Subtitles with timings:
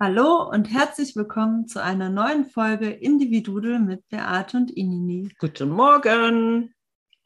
[0.00, 5.30] Hallo und herzlich willkommen zu einer neuen Folge Individudel mit Beate und Inini.
[5.38, 6.74] Guten Morgen.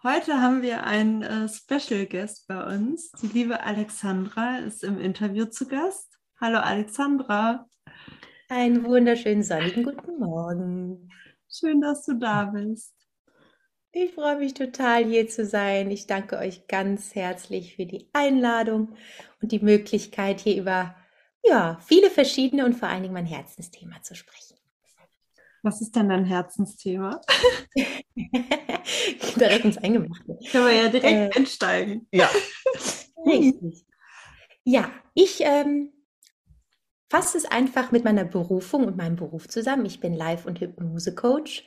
[0.03, 3.11] Heute haben wir einen äh, Special Guest bei uns.
[3.23, 6.13] Die liebe Alexandra ist im Interview zu Gast.
[6.39, 7.67] Hallo Alexandra.
[8.51, 11.09] Einen wunderschönen sonnigen guten Morgen.
[11.51, 12.95] Schön, dass du da bist.
[13.93, 15.91] Ich freue mich total, hier zu sein.
[15.91, 18.95] Ich danke euch ganz herzlich für die Einladung
[19.41, 20.95] und die Möglichkeit, hier über
[21.45, 24.57] ja, viele verschiedene und vor allen Dingen mein Herzensthema zu sprechen.
[25.63, 27.21] Was ist denn dein Herzensthema?
[29.37, 30.39] direkt ins Eingemachte.
[30.51, 32.07] Können wir ja direkt äh, einsteigen.
[32.13, 32.29] Ja.
[33.27, 33.85] Richtig.
[34.65, 35.93] Ja, ich ähm,
[37.09, 39.87] fasse es einfach mit meiner Berufung und meinem Beruf zusammen.
[39.87, 41.65] Ich bin Live- und Hypnose-Coach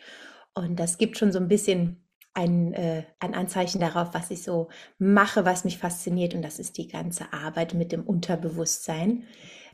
[0.53, 4.69] und das gibt schon so ein bisschen ein, äh, ein Anzeichen darauf, was ich so
[4.99, 9.25] mache, was mich fasziniert und das ist die ganze Arbeit mit dem Unterbewusstsein.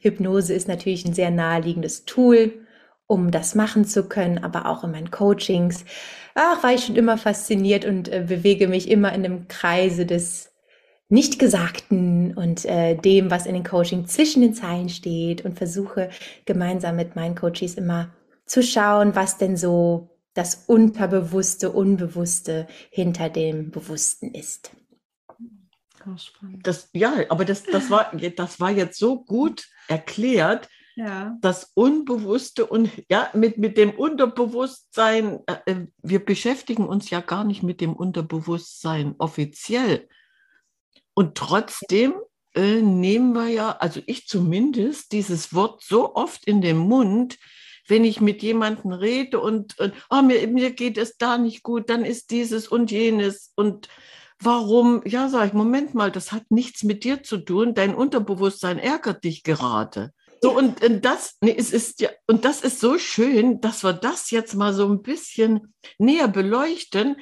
[0.01, 2.53] Hypnose ist natürlich ein sehr naheliegendes Tool,
[3.07, 5.85] um das machen zu können, aber auch in meinen Coachings.
[6.35, 10.51] Ach, war ich schon immer fasziniert und äh, bewege mich immer in dem Kreise des
[11.09, 16.09] Nichtgesagten und äh, dem, was in den Coaching zwischen den Zeilen steht und versuche
[16.45, 18.13] gemeinsam mit meinen Coaches immer
[18.45, 24.71] zu schauen, was denn so das Unterbewusste, Unbewusste hinter dem Bewussten ist.
[26.63, 31.37] Das, ja, aber das, das, war, das war jetzt so gut erklärt, ja.
[31.41, 37.43] das Unbewusste und ja, mit, mit dem Unterbewusstsein, äh, äh, wir beschäftigen uns ja gar
[37.43, 40.07] nicht mit dem Unterbewusstsein offiziell.
[41.13, 42.15] Und trotzdem
[42.55, 47.37] äh, nehmen wir ja, also ich zumindest, dieses Wort so oft in den Mund,
[47.87, 51.89] wenn ich mit jemandem rede und, und oh, mir, mir geht es da nicht gut,
[51.89, 53.87] dann ist dieses und jenes und
[54.39, 55.01] Warum?
[55.05, 57.73] Ja, sag ich, Moment mal, das hat nichts mit dir zu tun.
[57.73, 60.11] Dein Unterbewusstsein ärgert dich gerade.
[60.41, 63.93] So, und, und das, nee, es ist ja, und das ist so schön, dass wir
[63.93, 67.17] das jetzt mal so ein bisschen näher beleuchten.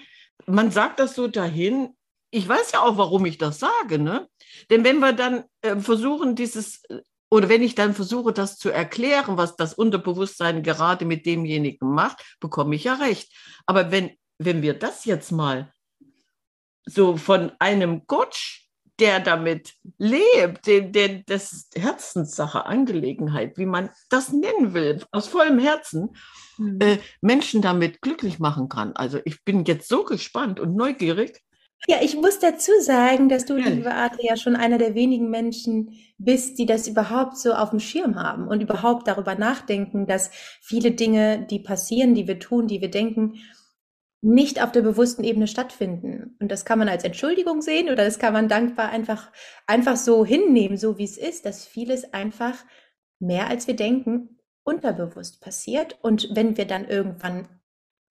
[0.45, 1.95] Man sagt das so dahin.
[2.31, 4.27] Ich weiß ja auch, warum ich das sage, ne?
[4.69, 6.83] Denn wenn wir dann äh, versuchen, dieses,
[7.29, 12.35] oder wenn ich dann versuche, das zu erklären, was das Unterbewusstsein gerade mit demjenigen macht,
[12.41, 13.31] bekomme ich ja recht.
[13.65, 15.73] Aber wenn, wenn wir das jetzt mal
[16.85, 18.69] so von einem Coach,
[18.99, 25.27] der damit lebt, den, den, das ist Herzenssache, Angelegenheit, wie man das nennen will, aus
[25.27, 26.15] vollem Herzen,
[26.57, 26.79] mhm.
[26.79, 28.95] äh, Menschen damit glücklich machen kann.
[28.95, 31.41] Also ich bin jetzt so gespannt und neugierig.
[31.87, 36.57] Ja, ich muss dazu sagen, dass du, liebe Adria, schon einer der wenigen Menschen bist,
[36.57, 40.31] die das überhaupt so auf dem Schirm haben und überhaupt darüber nachdenken, dass
[40.61, 43.35] viele Dinge, die passieren, die wir tun, die wir denken,
[44.25, 46.35] nicht auf der bewussten Ebene stattfinden.
[46.39, 49.31] Und das kann man als Entschuldigung sehen oder das kann man dankbar einfach,
[49.67, 52.55] einfach so hinnehmen, so wie es ist, dass vieles einfach
[53.19, 55.99] mehr als wir denken unterbewusst passiert.
[56.01, 57.47] Und wenn wir dann irgendwann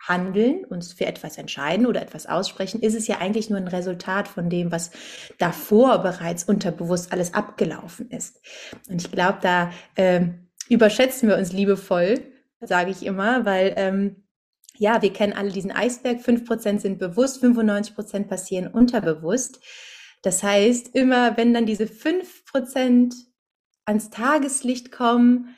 [0.01, 4.29] handeln, uns für etwas entscheiden oder etwas aussprechen, ist es ja eigentlich nur ein Resultat
[4.29, 4.93] von dem, was
[5.39, 8.41] davor bereits unterbewusst alles abgelaufen ist.
[8.89, 10.29] Und ich glaube, da äh,
[10.69, 12.21] überschätzen wir uns liebevoll,
[12.61, 14.24] sage ich immer, weil ähm,
[14.77, 16.21] ja, wir kennen alle diesen Eisberg.
[16.21, 19.61] Fünf Prozent sind bewusst, 95 Prozent passieren unterbewusst.
[20.23, 23.15] Das heißt, immer wenn dann diese fünf Prozent
[23.85, 25.55] ans Tageslicht kommen,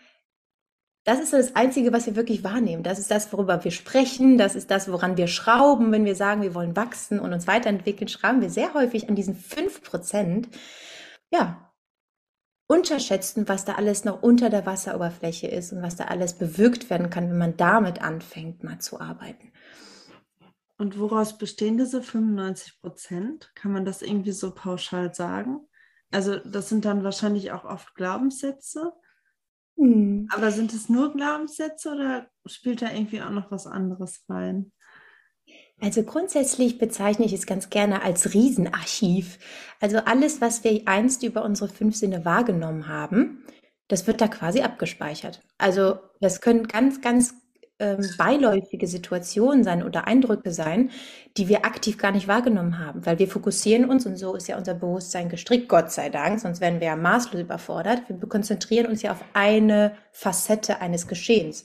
[1.04, 2.82] das ist das Einzige, was wir wirklich wahrnehmen.
[2.82, 4.38] Das ist das, worüber wir sprechen.
[4.38, 5.92] Das ist das, woran wir schrauben.
[5.92, 9.36] Wenn wir sagen, wir wollen wachsen und uns weiterentwickeln, schrauben wir sehr häufig an diesen
[9.36, 10.48] fünf Prozent.
[11.30, 11.65] Ja,
[12.66, 17.10] unterschätzen, was da alles noch unter der Wasseroberfläche ist und was da alles bewirkt werden
[17.10, 19.52] kann, wenn man damit anfängt, mal zu arbeiten.
[20.78, 23.52] Und woraus bestehen diese 95 Prozent?
[23.54, 25.60] Kann man das irgendwie so pauschal sagen?
[26.10, 28.92] Also das sind dann wahrscheinlich auch oft Glaubenssätze.
[29.76, 30.28] Hm.
[30.32, 34.72] Aber sind es nur Glaubenssätze oder spielt da irgendwie auch noch was anderes rein?
[35.80, 39.38] Also grundsätzlich bezeichne ich es ganz gerne als Riesenarchiv.
[39.80, 43.44] Also alles, was wir einst über unsere fünf Sinne wahrgenommen haben,
[43.88, 45.42] das wird da quasi abgespeichert.
[45.58, 47.34] Also das können ganz, ganz
[47.78, 50.90] ähm, beiläufige Situationen sein oder Eindrücke sein,
[51.36, 54.56] die wir aktiv gar nicht wahrgenommen haben, weil wir fokussieren uns, und so ist ja
[54.56, 58.02] unser Bewusstsein gestrickt, Gott sei Dank, sonst wären wir ja maßlos überfordert.
[58.08, 61.64] Wir konzentrieren uns ja auf eine Facette eines Geschehens.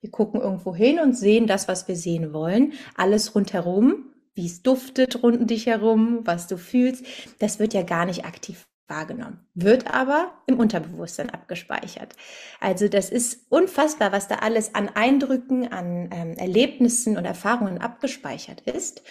[0.00, 2.72] Wir gucken irgendwo hin und sehen das, was wir sehen wollen.
[2.96, 7.04] Alles rundherum, wie es duftet rund um dich herum, was du fühlst,
[7.38, 12.16] das wird ja gar nicht aktiv wahrgenommen, wird aber im Unterbewusstsein abgespeichert.
[12.60, 18.62] Also das ist unfassbar, was da alles an Eindrücken, an ähm, Erlebnissen und Erfahrungen abgespeichert
[18.62, 19.02] ist.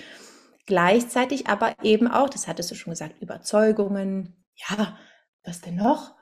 [0.65, 4.97] Gleichzeitig aber eben auch, das hattest du schon gesagt, Überzeugungen, ja,
[5.43, 6.15] was denn noch?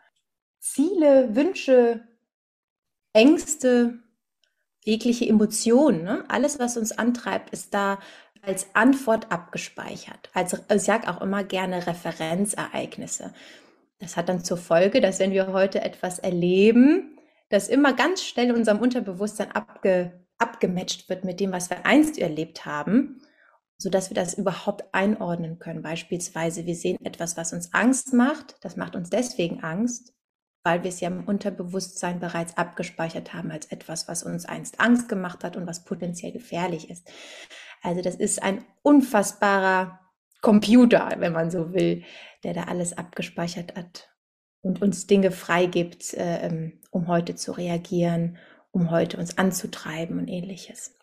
[0.59, 2.07] Ziele, Wünsche,
[3.13, 3.99] Ängste,
[4.87, 6.23] jegliche Emotionen, ne?
[6.29, 7.99] alles, was uns antreibt, ist da
[8.41, 10.29] als Antwort abgespeichert.
[10.33, 13.33] Also ich sage auch immer gerne Referenzereignisse.
[13.99, 17.17] Das hat dann zur Folge, dass wenn wir heute etwas erleben,
[17.49, 22.17] das immer ganz schnell in unserem Unterbewusstsein abge, abgematcht wird mit dem, was wir einst
[22.17, 23.21] erlebt haben,
[23.77, 25.81] sodass wir das überhaupt einordnen können.
[25.81, 28.55] Beispielsweise, wir sehen etwas, was uns Angst macht.
[28.61, 30.13] Das macht uns deswegen Angst,
[30.63, 35.07] weil wir es ja im Unterbewusstsein bereits abgespeichert haben als etwas, was uns einst Angst
[35.09, 37.09] gemacht hat und was potenziell gefährlich ist.
[37.81, 39.99] Also das ist ein unfassbarer
[40.41, 42.03] Computer, wenn man so will,
[42.43, 44.09] der da alles abgespeichert hat
[44.61, 48.37] und uns Dinge freigibt, äh, um heute zu reagieren,
[48.71, 50.96] um heute uns anzutreiben und ähnliches.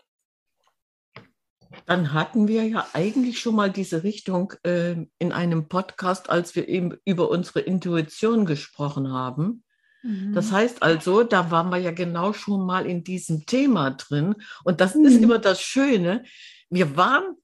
[1.86, 6.68] Dann hatten wir ja eigentlich schon mal diese Richtung äh, in einem Podcast, als wir
[6.68, 9.64] eben über unsere Intuition gesprochen haben.
[10.02, 10.32] Mhm.
[10.34, 14.34] Das heißt also, da waren wir ja genau schon mal in diesem Thema drin.
[14.64, 15.04] Und das mhm.
[15.06, 16.24] ist immer das Schöne.
[16.70, 17.36] Wir waren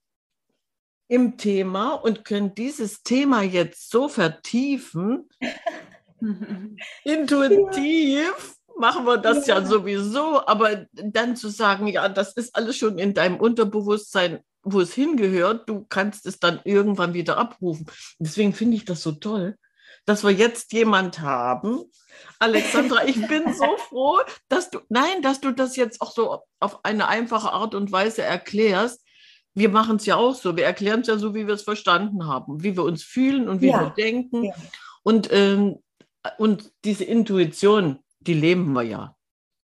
[1.08, 5.28] im Thema und können dieses Thema jetzt so vertiefen,
[7.04, 9.58] intuitiv machen wir das ja.
[9.58, 9.66] ja.
[9.66, 14.92] sowieso, aber dann zu sagen, ja, das ist alles schon in deinem Unterbewusstsein, wo es
[14.92, 17.86] hingehört, du kannst es dann irgendwann wieder abrufen.
[18.18, 19.56] Deswegen finde ich das so toll,
[20.04, 21.82] dass wir jetzt jemand haben.
[22.38, 24.18] Alexandra, ich bin so froh,
[24.48, 28.22] dass du, nein, dass du das jetzt auch so auf eine einfache Art und Weise
[28.22, 29.04] erklärst,
[29.54, 30.56] wir machen es ja auch so.
[30.56, 33.60] Wir erklären es ja so, wie wir es verstanden haben, wie wir uns fühlen und
[33.60, 33.80] wie ja.
[33.80, 34.44] wir denken.
[34.44, 34.54] Ja.
[35.02, 35.82] Und, ähm,
[36.38, 39.16] und diese Intuition, die leben wir ja.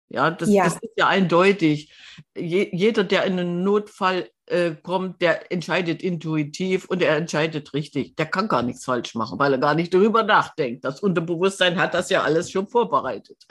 [0.08, 0.64] Ja, das, ja.
[0.64, 1.90] das ist ja eindeutig.
[2.36, 8.14] Je, jeder, der in einen Notfall äh, kommt, der entscheidet intuitiv und er entscheidet richtig.
[8.16, 10.84] Der kann gar nichts falsch machen, weil er gar nicht darüber nachdenkt.
[10.84, 13.46] Das Unterbewusstsein hat das ja alles schon vorbereitet.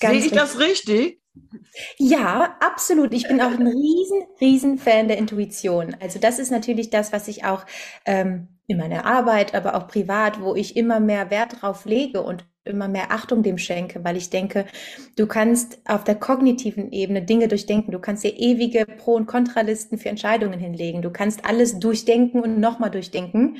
[0.00, 0.32] Sehe ich richtig.
[0.32, 1.20] das richtig?
[1.96, 3.14] Ja, absolut.
[3.14, 5.96] Ich bin auch ein riesen, riesen Fan der Intuition.
[6.00, 7.64] Also das ist natürlich das, was ich auch
[8.04, 12.44] ähm, in meiner Arbeit, aber auch privat, wo ich immer mehr Wert drauf lege und
[12.64, 14.66] immer mehr Achtung dem schenke, weil ich denke,
[15.16, 17.92] du kannst auf der kognitiven Ebene Dinge durchdenken.
[17.92, 21.02] Du kannst dir ewige Pro- und Kontralisten für Entscheidungen hinlegen.
[21.02, 23.56] Du kannst alles durchdenken und nochmal durchdenken.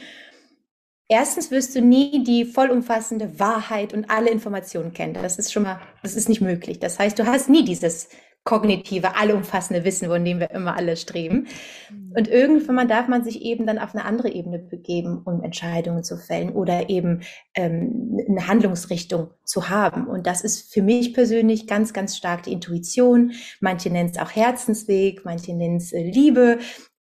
[1.08, 5.14] Erstens wirst du nie die vollumfassende Wahrheit und alle Informationen kennen.
[5.14, 6.78] Das ist schon mal, das ist nicht möglich.
[6.78, 8.08] Das heißt, du hast nie dieses
[8.44, 11.46] kognitive, allumfassende Wissen, von dem wir immer alle streben.
[11.90, 12.12] Mhm.
[12.16, 16.16] Und irgendwann darf man sich eben dann auf eine andere Ebene begeben, um Entscheidungen zu
[16.16, 17.22] fällen oder eben
[17.54, 20.08] ähm, eine Handlungsrichtung zu haben.
[20.08, 23.32] Und das ist für mich persönlich ganz, ganz stark die Intuition.
[23.60, 26.58] Manche nennen es auch Herzensweg, manche nennen es äh, Liebe,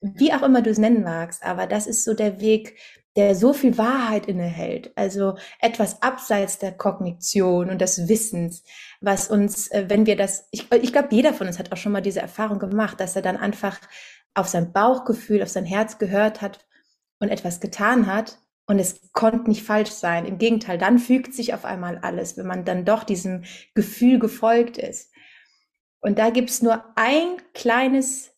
[0.01, 1.43] wie auch immer du es nennen magst.
[1.43, 2.75] Aber das ist so der Weg,
[3.15, 8.63] der so viel Wahrheit innehält, also etwas abseits der Kognition und des Wissens,
[9.01, 11.91] was uns, äh, wenn wir das, ich, ich glaube, jeder von uns hat auch schon
[11.91, 13.79] mal diese Erfahrung gemacht, dass er dann einfach
[14.35, 16.65] auf sein Bauchgefühl, auf sein Herz gehört hat
[17.19, 20.25] und etwas getan hat und es konnte nicht falsch sein.
[20.25, 24.77] Im Gegenteil, dann fügt sich auf einmal alles, wenn man dann doch diesem Gefühl gefolgt
[24.77, 25.11] ist.
[26.01, 28.31] Und da gibt es nur ein kleines,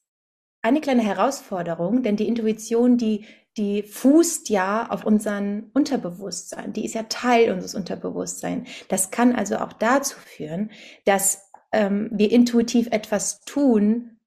[0.61, 3.25] eine kleine Herausforderung, denn die Intuition, die
[3.57, 6.73] die fußt ja auf unseren Unterbewusstsein.
[6.73, 8.69] Die ist ja Teil unseres Unterbewusstseins.
[8.87, 10.71] Das kann also auch dazu führen,
[11.05, 14.19] dass ähm, wir intuitiv etwas tun,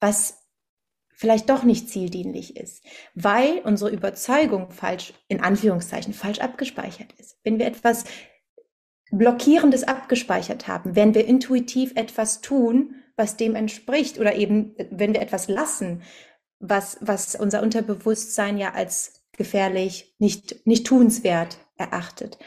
[0.00, 0.38] was
[1.22, 7.38] vielleicht doch nicht zieldienlich ist, weil unsere Überzeugung falsch, in Anführungszeichen, falsch abgespeichert ist.
[7.44, 8.04] Wenn wir etwas
[9.12, 15.20] Blockierendes abgespeichert haben, wenn wir intuitiv etwas tun, was dem entspricht, oder eben, wenn wir
[15.20, 16.02] etwas lassen,
[16.62, 22.38] was, was unser Unterbewusstsein ja als gefährlich, nicht, nicht tunswert erachtet.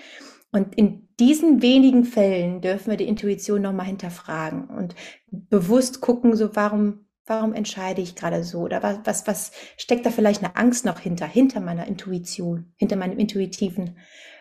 [0.51, 4.95] Und in diesen wenigen Fällen dürfen wir die Intuition nochmal hinterfragen und
[5.27, 8.60] bewusst gucken, so warum, warum entscheide ich gerade so?
[8.60, 12.95] Oder was, was, was steckt da vielleicht eine Angst noch hinter, hinter meiner Intuition, hinter
[12.95, 13.98] meinen intuitiven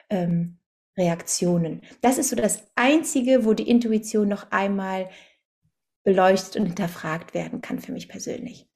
[0.08, 0.58] ähm,
[0.96, 1.82] Reaktionen?
[2.00, 5.10] Das ist so das Einzige, wo die Intuition noch einmal
[6.04, 8.68] beleuchtet und hinterfragt werden kann für mich persönlich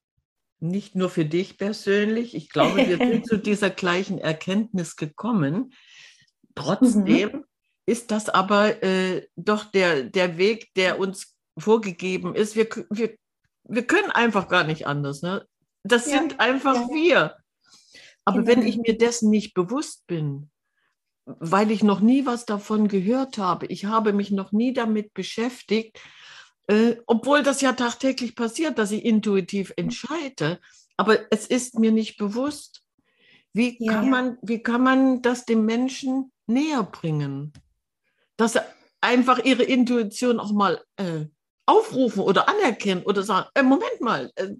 [0.61, 2.35] nicht nur für dich persönlich.
[2.35, 5.73] Ich glaube, wir sind zu dieser gleichen Erkenntnis gekommen.
[6.55, 7.45] Trotzdem mhm.
[7.87, 12.57] ist das aber äh, doch der, der Weg, der uns vorgegeben ist.
[12.57, 13.17] Wir, wir,
[13.65, 15.23] wir können einfach gar nicht anders.
[15.23, 15.47] Ne?
[15.85, 16.19] Das ja.
[16.19, 16.89] sind einfach ja.
[16.89, 17.37] wir.
[18.25, 18.49] Aber genau.
[18.49, 20.51] wenn ich mir dessen nicht bewusst bin,
[21.25, 26.01] weil ich noch nie was davon gehört habe, ich habe mich noch nie damit beschäftigt,
[26.69, 30.61] äh, obwohl das ja tagtäglich passiert, dass ich intuitiv entscheide.
[30.97, 32.83] Aber es ist mir nicht bewusst.
[33.53, 33.95] Wie, ja.
[33.95, 37.53] kann, man, wie kann man das dem Menschen näher bringen?
[38.37, 38.67] Dass er
[39.01, 41.27] einfach ihre Intuition auch mal äh,
[41.67, 44.51] aufrufen oder anerkennen oder sagen, äh, Moment mal, äh,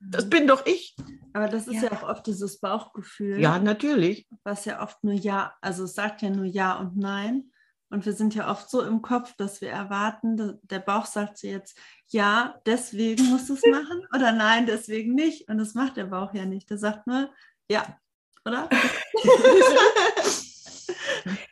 [0.00, 0.96] das bin doch ich.
[1.34, 1.90] Aber das ist ja.
[1.90, 1.92] ja.
[1.92, 3.38] auch oft dieses Bauchgefühl.
[3.38, 4.26] Ja, natürlich.
[4.44, 7.50] Was ja oft nur Ja, also es sagt ja nur Ja und Nein.
[7.90, 11.46] Und wir sind ja oft so im Kopf, dass wir erwarten, der Bauch sagt so
[11.46, 11.78] jetzt,
[12.08, 15.48] ja, deswegen musst du es machen oder nein, deswegen nicht.
[15.48, 16.68] Und das macht der Bauch ja nicht.
[16.70, 17.30] Der sagt nur,
[17.70, 17.98] ja,
[18.44, 18.68] oder?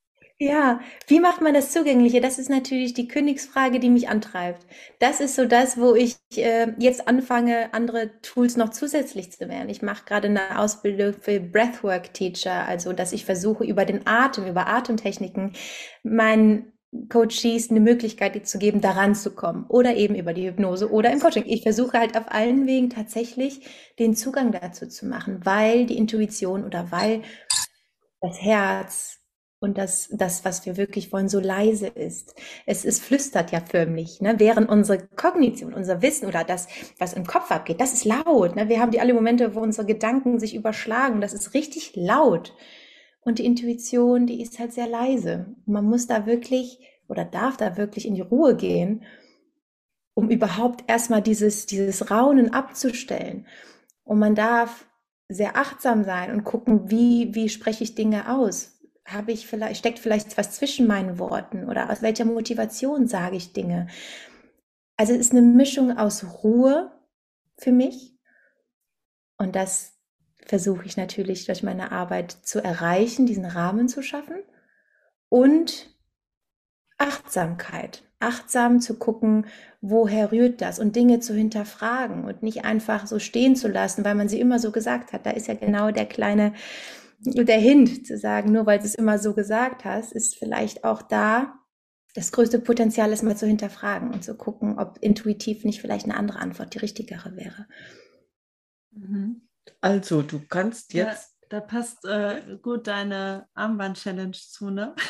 [0.43, 2.19] Ja, wie macht man das zugänglicher?
[2.19, 4.65] Das ist natürlich die Königsfrage, die mich antreibt.
[4.97, 9.69] Das ist so das, wo ich äh, jetzt anfange, andere Tools noch zusätzlich zu lernen.
[9.69, 14.47] Ich mache gerade eine Ausbildung für Breathwork Teacher, also dass ich versuche, über den Atem,
[14.47, 15.53] über Atemtechniken
[16.01, 16.73] meinen
[17.09, 21.19] Coaches eine Möglichkeit zu geben, daran zu kommen oder eben über die Hypnose oder im
[21.19, 21.43] Coaching.
[21.45, 23.61] Ich versuche halt auf allen Wegen tatsächlich
[23.99, 27.21] den Zugang dazu zu machen, weil die Intuition oder weil
[28.21, 29.20] das Herz
[29.61, 32.33] und das, das, was wir wirklich wollen, so leise ist.
[32.65, 34.39] Es, es flüstert ja förmlich, ne?
[34.39, 38.55] während unsere Kognition, unser Wissen oder das, was im Kopf abgeht, das ist laut.
[38.55, 38.69] Ne?
[38.69, 41.21] Wir haben die alle Momente, wo unsere Gedanken sich überschlagen.
[41.21, 42.55] Das ist richtig laut.
[43.21, 45.55] Und die Intuition, die ist halt sehr leise.
[45.67, 49.03] man muss da wirklich oder darf da wirklich in die Ruhe gehen,
[50.15, 53.45] um überhaupt erstmal dieses, dieses Raunen abzustellen.
[54.03, 54.87] Und man darf
[55.29, 58.80] sehr achtsam sein und gucken, wie, wie spreche ich Dinge aus?
[59.05, 63.53] Habe ich vielleicht, steckt vielleicht was zwischen meinen Worten oder aus welcher Motivation sage ich
[63.53, 63.87] Dinge.
[64.97, 66.91] Also es ist eine Mischung aus Ruhe
[67.57, 68.15] für mich
[69.37, 69.97] und das
[70.45, 74.35] versuche ich natürlich durch meine Arbeit zu erreichen, diesen Rahmen zu schaffen
[75.29, 75.89] und
[76.97, 78.03] Achtsamkeit.
[78.19, 79.47] Achtsam zu gucken,
[79.81, 84.13] woher rührt das und Dinge zu hinterfragen und nicht einfach so stehen zu lassen, weil
[84.13, 85.25] man sie immer so gesagt hat.
[85.25, 86.53] Da ist ja genau der kleine
[87.23, 91.01] der Hint zu sagen, nur weil du es immer so gesagt hast, ist vielleicht auch
[91.01, 91.53] da
[92.13, 96.17] das größte Potenzial, es mal zu hinterfragen und zu gucken, ob intuitiv nicht vielleicht eine
[96.17, 97.67] andere Antwort die richtigere wäre.
[98.91, 99.47] Mhm.
[99.79, 101.31] Also, du kannst jetzt.
[101.43, 104.95] Ja, da passt äh, gut deine Armband-Challenge zu, ne?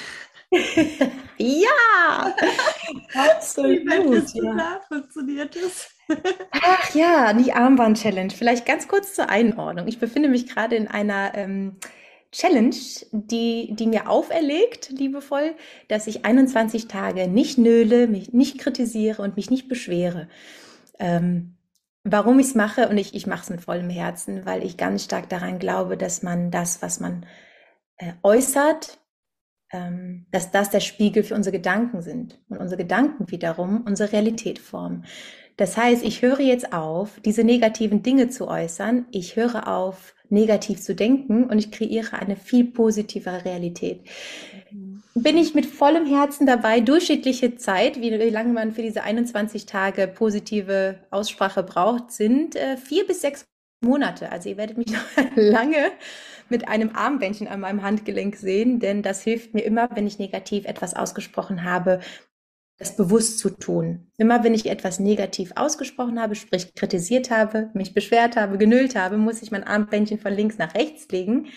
[1.37, 2.35] ja!
[3.15, 3.85] Absolut.
[3.85, 4.81] Wie ja.
[4.87, 5.89] funktioniert es?
[6.51, 8.31] Ach ja, die Armband-Challenge.
[8.31, 9.87] Vielleicht ganz kurz zur Einordnung.
[9.87, 11.77] Ich befinde mich gerade in einer ähm,
[12.31, 12.75] Challenge,
[13.11, 15.55] die, die mir auferlegt, liebevoll,
[15.89, 20.29] dass ich 21 Tage nicht nöle, mich nicht kritisiere und mich nicht beschwere.
[20.97, 21.57] Ähm,
[22.03, 25.03] warum ich es mache, und ich, ich mache es mit vollem Herzen, weil ich ganz
[25.03, 27.25] stark daran glaube, dass man das, was man
[27.97, 28.99] äh, äußert,
[29.73, 34.59] ähm, dass das der Spiegel für unsere Gedanken sind und unsere Gedanken wiederum unsere Realität
[34.59, 35.05] formen.
[35.57, 39.05] Das heißt, ich höre jetzt auf, diese negativen Dinge zu äußern.
[39.11, 44.01] Ich höre auf, negativ zu denken und ich kreiere eine viel positivere Realität.
[44.71, 45.03] Mhm.
[45.13, 50.07] Bin ich mit vollem Herzen dabei, durchschnittliche Zeit, wie lange man für diese 21 Tage
[50.07, 53.45] positive Aussprache braucht, sind äh, vier bis sechs
[53.83, 54.31] Monate.
[54.31, 55.01] Also ihr werdet mich noch
[55.35, 55.91] lange
[56.49, 60.65] mit einem Armbändchen an meinem Handgelenk sehen, denn das hilft mir immer, wenn ich negativ
[60.65, 61.99] etwas ausgesprochen habe,
[62.81, 64.07] das bewusst zu tun.
[64.17, 69.17] Immer wenn ich etwas negativ ausgesprochen habe, sprich kritisiert habe, mich beschwert habe, genüllt habe,
[69.17, 71.47] muss ich mein Armbändchen von links nach rechts legen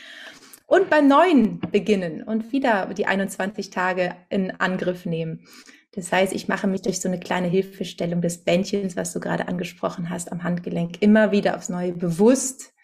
[0.67, 5.47] und beim Neuen beginnen und wieder die 21 Tage in Angriff nehmen.
[5.93, 9.49] Das heißt, ich mache mich durch so eine kleine Hilfestellung des Bändchens, was du gerade
[9.49, 12.75] angesprochen hast, am Handgelenk, immer wieder aufs Neue bewusst,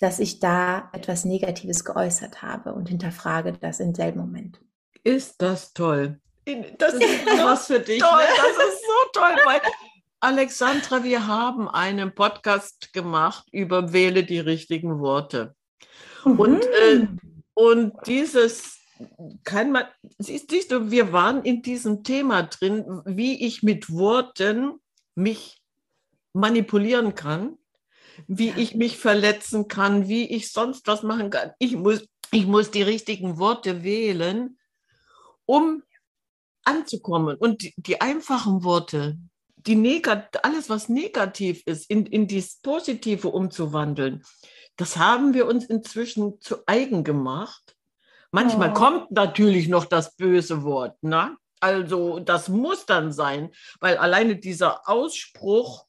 [0.00, 4.60] dass ich da etwas Negatives geäußert habe und hinterfrage das im selben Moment.
[5.02, 6.20] Ist das toll.
[6.78, 8.00] Das ist was für dich.
[8.00, 8.28] Toll, ne?
[8.36, 9.60] Das ist so toll, weil
[10.20, 15.54] Alexandra, wir haben einen Podcast gemacht über Wähle die richtigen Worte.
[16.24, 16.38] Mhm.
[16.38, 17.06] Und, äh,
[17.54, 18.78] und dieses
[19.44, 19.84] kann man,
[20.18, 24.80] siehst, siehst du, wir waren in diesem Thema drin, wie ich mit Worten
[25.14, 25.60] mich
[26.32, 27.58] manipulieren kann,
[28.26, 31.52] wie ich mich verletzen kann, wie ich sonst was machen kann.
[31.58, 34.58] Ich muss, ich muss die richtigen Worte wählen,
[35.46, 35.82] um
[36.64, 39.18] anzukommen und die, die einfachen Worte,
[39.56, 44.22] die Negat alles, was negativ ist, in, in dieses Positive umzuwandeln,
[44.76, 47.76] das haben wir uns inzwischen zu eigen gemacht.
[48.30, 48.74] Manchmal oh.
[48.74, 51.36] kommt natürlich noch das böse Wort, ne?
[51.60, 55.86] Also das muss dann sein, weil alleine dieser Ausspruch,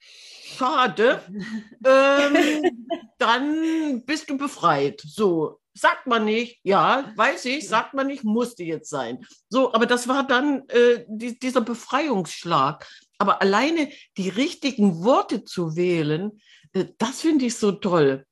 [0.00, 1.22] schade,
[1.86, 5.00] ähm, dann bist du befreit.
[5.04, 9.24] So, sagt man nicht, ja, weiß ich, sagt man nicht, musste jetzt sein.
[9.48, 12.86] So, aber das war dann äh, die, dieser Befreiungsschlag.
[13.18, 16.40] Aber alleine die richtigen Worte zu wählen,
[16.72, 18.26] äh, das finde ich so toll.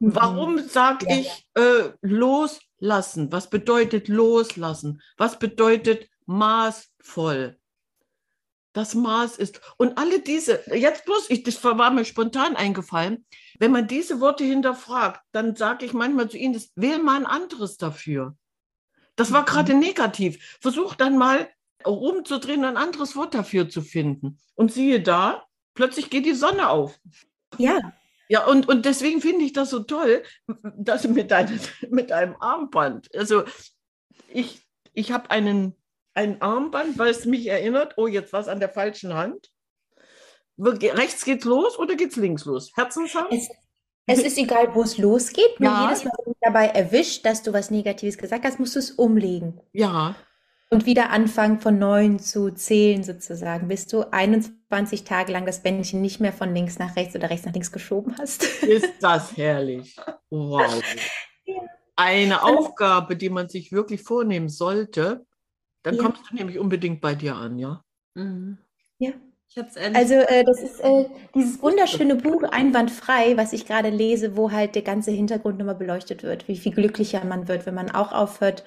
[0.00, 0.14] Mhm.
[0.14, 1.16] Warum sage ja.
[1.16, 3.32] ich äh, los, lassen?
[3.32, 5.02] Was bedeutet loslassen?
[5.16, 7.58] Was bedeutet maßvoll?
[8.76, 9.62] Das Maß ist.
[9.78, 13.24] Und alle diese, jetzt bloß, ich, das war mir spontan eingefallen,
[13.58, 17.24] wenn man diese Worte hinterfragt, dann sage ich manchmal zu Ihnen, das, wähl mal ein
[17.24, 18.36] anderes dafür.
[19.16, 19.80] Das war gerade mhm.
[19.80, 20.58] negativ.
[20.60, 21.48] Versuch dann mal
[21.86, 24.38] rumzudrehen, ein anderes Wort dafür zu finden.
[24.56, 27.00] Und siehe da, plötzlich geht die Sonne auf.
[27.56, 27.78] Ja.
[28.28, 30.22] Ja, und, und deswegen finde ich das so toll,
[30.76, 33.44] dass mit, deinem, mit einem Armband, also
[34.28, 34.60] ich,
[34.92, 35.74] ich habe einen,
[36.16, 39.50] ein Armband, weil es mich erinnert, oh, jetzt war es an der falschen Hand.
[40.58, 42.72] Rechts geht's los oder geht's links los?
[42.74, 43.30] Herzenshaft?
[43.32, 43.48] Es,
[44.06, 45.60] es ist egal, wo es losgeht.
[45.60, 45.84] Nur ja.
[45.84, 48.92] jedes Mal, wenn du dabei erwischt, dass du was Negatives gesagt hast, musst du es
[48.92, 49.60] umlegen.
[49.72, 50.16] Ja.
[50.70, 56.00] Und wieder anfangen von neun zu zählen sozusagen, bis du 21 Tage lang das Bändchen
[56.00, 58.42] nicht mehr von links nach rechts oder rechts nach links geschoben hast.
[58.62, 59.94] Ist das herrlich.
[60.30, 60.82] Wow.
[61.44, 61.54] Ja.
[61.94, 65.25] Eine Aufgabe, die man sich wirklich vornehmen sollte,
[65.86, 66.02] dann ja.
[66.02, 67.84] kommst du nämlich unbedingt bei dir an, ja?
[68.14, 68.58] Mhm.
[68.98, 69.12] Ja.
[69.94, 74.74] also äh, das ist äh, dieses wunderschöne Buch Einwandfrei, was ich gerade lese, wo halt
[74.74, 78.64] der ganze Hintergrund nochmal beleuchtet wird, wie viel glücklicher man wird, wenn man auch aufhört,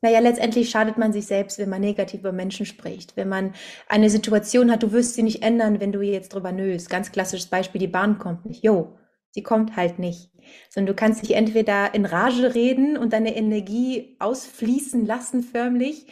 [0.00, 3.16] naja, letztendlich schadet man sich selbst, wenn man negativ über Menschen spricht.
[3.16, 3.54] Wenn man
[3.88, 6.88] eine Situation hat, du wirst sie nicht ändern, wenn du jetzt drüber nöst.
[6.88, 8.62] Ganz klassisches Beispiel, die Bahn kommt nicht.
[8.62, 8.96] Jo,
[9.30, 10.30] sie kommt halt nicht.
[10.70, 16.06] Sondern du kannst dich entweder in Rage reden und deine Energie ausfließen lassen förmlich.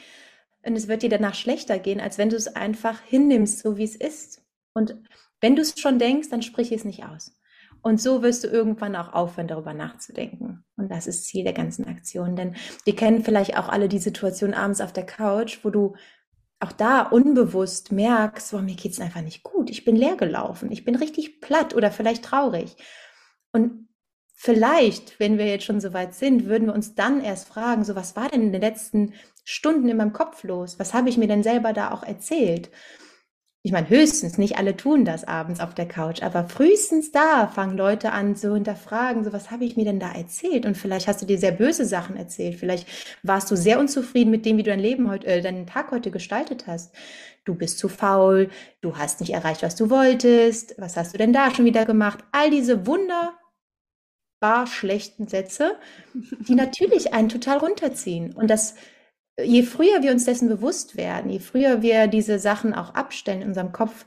[0.65, 3.85] Und es wird dir danach schlechter gehen, als wenn du es einfach hinnimmst, so wie
[3.85, 4.43] es ist.
[4.75, 4.97] Und
[5.41, 7.33] wenn du es schon denkst, dann sprich es nicht aus.
[7.83, 10.65] Und so wirst du irgendwann auch aufhören, darüber nachzudenken.
[10.77, 12.35] Und das ist Ziel der ganzen Aktion.
[12.35, 15.95] Denn wir kennen vielleicht auch alle die Situation abends auf der Couch, wo du
[16.59, 19.71] auch da unbewusst merkst, boah, mir geht's einfach nicht gut.
[19.71, 20.73] Ich bin leer gelaufen.
[20.73, 22.77] Ich bin richtig platt oder vielleicht traurig.
[23.53, 23.89] Und
[24.37, 27.97] vielleicht, wenn wir jetzt schon so weit sind, würden wir uns dann erst fragen, so
[27.97, 29.15] was war denn in den letzten
[29.45, 30.79] Stunden in meinem Kopf los?
[30.79, 32.71] Was habe ich mir denn selber da auch erzählt?
[33.67, 37.77] ich meine, höchstens, nicht alle tun das abends auf der Couch, aber frühestens da fangen
[37.77, 40.65] Leute an zu hinterfragen, so was habe ich mir denn da erzählt?
[40.67, 42.61] Und vielleicht hast du dir sehr böse Sachen erzählt.
[42.61, 42.87] Vielleicht
[43.25, 46.13] warst du sehr unzufrieden mit dem, wie du dein Leben heute, äh, deinen Tag heute
[46.13, 46.95] gestaltet hast.
[47.45, 48.51] Du bist zu faul,
[48.83, 50.77] du hast nicht erreicht, was du wolltest.
[50.79, 52.21] Was hast du denn da schon wieder gemacht?
[52.31, 52.87] All diese
[54.47, 55.77] wunderbar schlechten Sätze,
[56.15, 58.33] die natürlich einen total runterziehen.
[58.35, 58.75] Und das
[59.43, 63.49] je früher wir uns dessen bewusst werden, je früher wir diese Sachen auch abstellen in
[63.49, 64.07] unserem Kopf,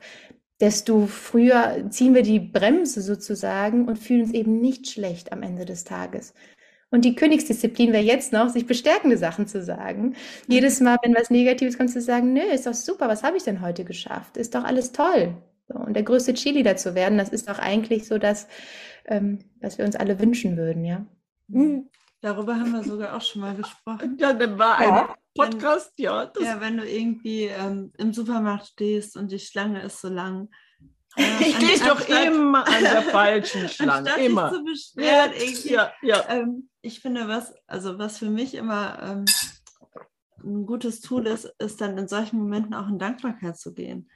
[0.60, 5.64] desto früher ziehen wir die Bremse sozusagen und fühlen uns eben nicht schlecht am Ende
[5.64, 6.34] des Tages.
[6.90, 10.16] Und die Königsdisziplin wäre jetzt noch, sich bestärkende Sachen zu sagen.
[10.48, 13.44] Jedes Mal, wenn was Negatives kommt, zu sagen, nö, ist doch super, was habe ich
[13.44, 14.36] denn heute geschafft?
[14.36, 15.36] Ist doch alles toll.
[15.68, 18.48] So, und der größte Chili dazu werden, das ist doch eigentlich so das,
[19.10, 21.04] ähm, was wir uns alle wünschen würden, ja.
[21.48, 21.88] Mhm.
[22.22, 24.16] Darüber haben wir sogar auch schon mal gesprochen.
[24.18, 25.14] Ja, dann war ein ja.
[25.34, 26.30] Podcast, wenn, ja.
[26.40, 30.50] ja, wenn du irgendwie ähm, im Supermarkt stehst und die Schlange ist so lang.
[31.16, 34.10] Äh, ich stehe doch immer an der falschen Schlange.
[34.18, 34.50] Immer.
[34.50, 36.24] Dich zu beschweren, irgendwie, ja, ja.
[36.28, 39.24] Ähm, ich finde, was, also was für mich immer ähm,
[40.44, 44.10] ein gutes Tool ist, ist dann in solchen Momenten auch in Dankbarkeit zu gehen.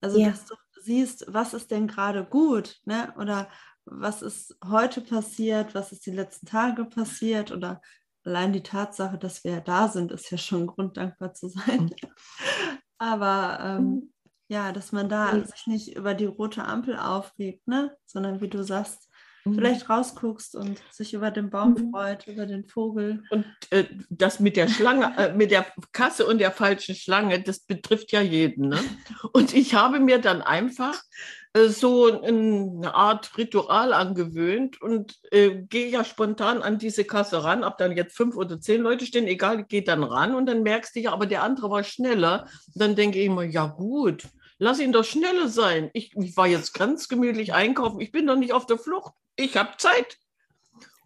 [0.00, 0.30] Also, ja.
[0.30, 3.14] dass du siehst, was ist denn gerade gut, ne?
[3.16, 3.48] Oder
[3.86, 7.80] was ist heute passiert, was ist die letzten Tage passiert oder
[8.24, 11.94] allein die Tatsache, dass wir da sind, ist ja schon ein Grund, dankbar zu sein.
[12.98, 14.12] Aber ähm, mhm.
[14.48, 17.94] ja, dass man da sich nicht über die rote Ampel aufregt, ne?
[18.06, 19.10] sondern wie du sagst,
[19.44, 19.56] mhm.
[19.56, 21.90] vielleicht rausguckst und sich über den Baum mhm.
[21.90, 23.22] freut, über den Vogel.
[23.30, 27.60] Und äh, das mit der Schlange, äh, mit der Kasse und der falschen Schlange, das
[27.60, 28.68] betrifft ja jeden.
[28.68, 28.80] Ne?
[29.32, 31.02] Und ich habe mir dann einfach
[31.56, 37.78] so eine Art Ritual angewöhnt und äh, gehe ja spontan an diese Kasse ran, ob
[37.78, 41.00] dann jetzt fünf oder zehn Leute stehen, egal, geht dann ran und dann merkst du
[41.00, 42.48] ja, aber der andere war schneller.
[42.74, 44.24] Dann denke ich immer, ja gut,
[44.58, 45.90] lass ihn doch schneller sein.
[45.92, 49.56] Ich, ich war jetzt ganz gemütlich einkaufen, ich bin doch nicht auf der Flucht, ich
[49.56, 50.18] habe Zeit.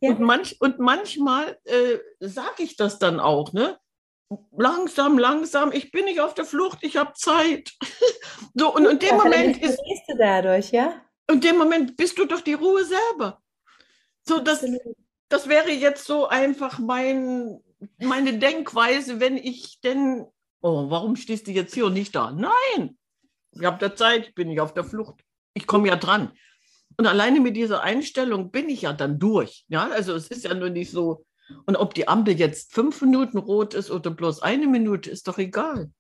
[0.01, 0.11] Ja.
[0.11, 3.79] Und, manch, und manchmal äh, sage ich das dann auch, ne?
[4.57, 7.73] Langsam, langsam, ich bin nicht auf der Flucht, ich habe Zeit.
[8.55, 9.79] so, und in dem ja, Moment ist.
[10.09, 11.03] du dadurch, ja?
[11.31, 13.43] In dem Moment bist du doch die Ruhe selber.
[14.23, 14.65] So, das,
[15.29, 17.61] das wäre jetzt so einfach mein,
[17.99, 20.27] meine Denkweise, wenn ich denn.
[20.61, 22.33] Oh, warum stehst du jetzt hier und nicht da?
[22.33, 22.99] Nein!
[23.53, 25.25] Ich habe da Zeit, ich bin nicht auf der Flucht.
[25.55, 26.33] Ich komme ja dran.
[26.97, 29.65] Und alleine mit dieser Einstellung bin ich ja dann durch.
[29.69, 31.25] Ja, also es ist ja nur nicht so,
[31.67, 35.39] und ob die Ampel jetzt fünf Minuten rot ist oder bloß eine Minute, ist doch
[35.39, 35.91] egal.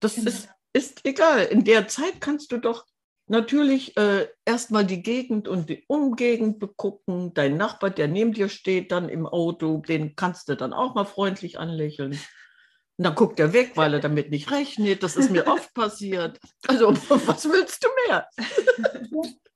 [0.00, 0.28] Das genau.
[0.28, 1.44] ist, ist egal.
[1.44, 2.86] In der Zeit kannst du doch
[3.30, 7.32] natürlich äh, erstmal die Gegend und die Umgegend begucken.
[7.32, 11.04] Dein Nachbar, der neben dir steht, dann im Auto, den kannst du dann auch mal
[11.04, 12.12] freundlich anlächeln.
[12.12, 15.02] Und dann guckt er weg, weil er damit nicht rechnet.
[15.02, 16.38] Das ist mir oft passiert.
[16.66, 18.28] Also, was willst du mehr?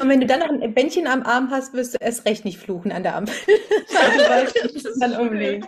[0.00, 2.58] Und wenn du dann noch ein Bändchen am Arm hast, wirst du erst recht nicht
[2.58, 3.34] fluchen an der Ampel.
[5.00, 5.66] dann umlegen.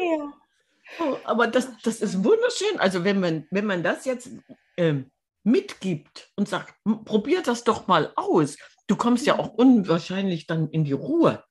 [0.00, 0.32] ja.
[1.00, 2.78] oh, aber das, das ist wunderschön.
[2.78, 4.30] Also wenn man, wenn man das jetzt
[4.76, 5.10] ähm,
[5.48, 8.56] mitgibt und sagt, probier das doch mal aus.
[8.86, 11.44] Du kommst ja auch unwahrscheinlich dann in die Ruhe.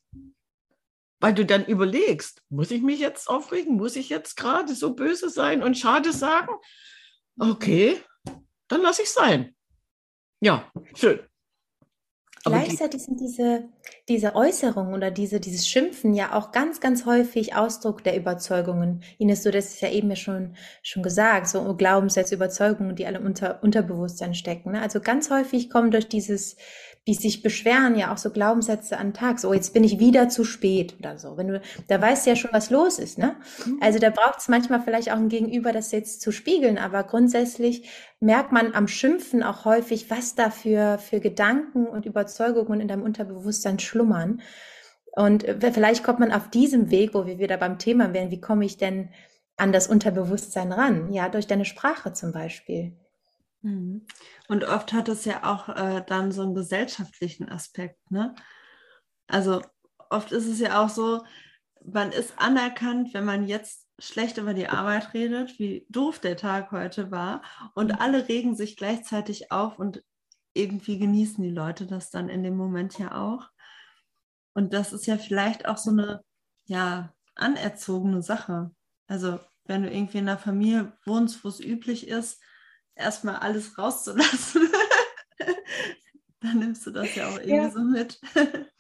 [1.20, 3.76] Weil du dann überlegst, muss ich mich jetzt aufregen?
[3.76, 6.54] Muss ich jetzt gerade so böse sein und schade sagen?
[7.40, 8.02] Okay,
[8.68, 9.56] dann lass ich sein.
[10.42, 11.20] Ja, schön.
[12.46, 13.70] Gleichzeitig sind diese,
[14.08, 19.04] diese Äußerungen oder diese, dieses Schimpfen ja auch ganz, ganz häufig Ausdruck der Überzeugungen.
[19.18, 23.20] Ines, du das ist ja eben ja schon, schon gesagt, so Glaubenssätze, Überzeugungen, die alle
[23.20, 24.72] unter Unterbewusstsein stecken.
[24.72, 24.82] Ne?
[24.82, 26.56] Also ganz häufig kommen durch dieses,
[27.08, 30.44] die sich beschweren, ja auch so Glaubenssätze an Tag, so jetzt bin ich wieder zu
[30.44, 31.38] spät oder so.
[31.38, 33.38] Wenn du, da weißt du ja schon, was los ist, ne?
[33.66, 33.80] Mhm.
[33.82, 37.90] Also da braucht es manchmal vielleicht auch ein Gegenüber, das jetzt zu spiegeln, aber grundsätzlich
[38.20, 43.04] merkt man am Schimpfen auch häufig, was da für, für Gedanken und Überzeugungen in deinem
[43.04, 44.42] Unterbewusstsein schlummern.
[45.14, 48.42] Und äh, vielleicht kommt man auf diesem Weg, wo wir wieder beim Thema wären, wie
[48.42, 49.10] komme ich denn
[49.56, 51.14] an das Unterbewusstsein ran?
[51.14, 52.98] Ja, durch deine Sprache zum Beispiel.
[53.62, 54.06] Mhm.
[54.48, 58.36] Und oft hat es ja auch äh, dann so einen gesellschaftlichen Aspekt, ne?
[59.28, 59.62] Also
[60.10, 61.26] oft ist es ja auch so,
[61.84, 66.72] man ist anerkannt, wenn man jetzt schlecht über die Arbeit redet, wie doof der Tag
[66.72, 67.42] heute war.
[67.74, 67.98] Und mhm.
[68.00, 70.04] alle regen sich gleichzeitig auf und
[70.54, 73.50] irgendwie genießen die Leute das dann in dem Moment ja auch.
[74.54, 76.24] Und das ist ja vielleicht auch so eine,
[76.66, 78.72] ja, anerzogene Sache.
[79.08, 82.42] Also wenn du irgendwie in einer Familie wohnst, wo es üblich ist,
[82.98, 84.70] erstmal alles rauszulassen,
[86.42, 87.72] dann nimmst du das ja auch irgendwie ja.
[87.72, 88.20] so mit.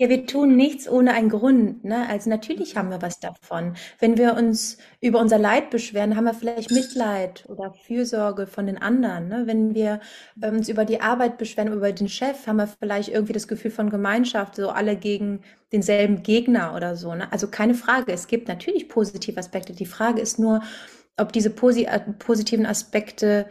[0.00, 1.84] Ja, wir tun nichts ohne einen Grund.
[1.84, 2.08] Ne?
[2.08, 3.74] Also natürlich haben wir was davon.
[3.98, 8.80] Wenn wir uns über unser Leid beschweren, haben wir vielleicht Mitleid oder Fürsorge von den
[8.80, 9.28] anderen.
[9.28, 9.42] Ne?
[9.44, 10.00] Wenn wir
[10.42, 13.70] ähm, uns über die Arbeit beschweren, über den Chef, haben wir vielleicht irgendwie das Gefühl
[13.70, 17.14] von Gemeinschaft, so alle gegen denselben Gegner oder so.
[17.14, 17.30] Ne?
[17.30, 18.10] Also keine Frage.
[18.12, 19.74] Es gibt natürlich positive Aspekte.
[19.74, 20.62] Die Frage ist nur,
[21.20, 23.46] ob diese posi äh, positiven Aspekte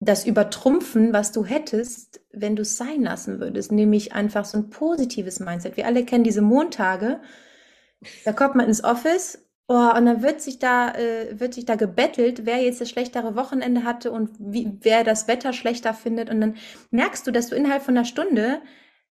[0.00, 4.70] das übertrumpfen, was du hättest, wenn du es sein lassen würdest, nämlich einfach so ein
[4.70, 5.76] positives Mindset.
[5.76, 7.20] Wir alle kennen diese Montage,
[8.24, 11.74] da kommt man ins Office oh, und dann wird sich da äh, wird sich da
[11.74, 16.30] gebettelt, wer jetzt das schlechtere Wochenende hatte und wie, wer das Wetter schlechter findet.
[16.30, 16.56] Und dann
[16.90, 18.60] merkst du, dass du innerhalb von einer Stunde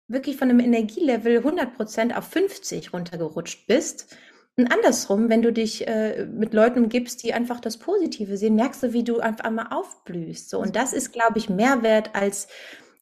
[0.07, 4.15] wirklich von einem Energielevel 100% auf 50 runtergerutscht bist
[4.57, 8.81] und andersrum, wenn du dich äh, mit Leuten umgibst, die einfach das Positive sehen, merkst
[8.81, 10.49] du, wie du einfach einmal aufblühst.
[10.49, 10.59] So.
[10.59, 12.47] Und das ist, glaube ich, mehr wert als